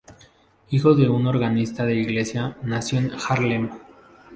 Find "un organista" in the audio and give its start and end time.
1.07-1.85